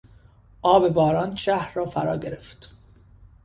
آب 0.61 0.89
باران 0.89 1.35
شهر 1.35 1.73
را 1.73 1.85
فراگرفت. 1.85 2.71